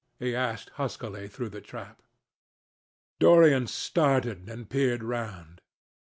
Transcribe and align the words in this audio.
he 0.17 0.33
asked 0.35 0.71
huskily 0.77 1.27
through 1.27 1.49
the 1.49 1.61
trap. 1.61 2.01
Dorian 3.19 3.67
started 3.67 4.49
and 4.49 4.67
peered 4.67 5.03
round. 5.03 5.61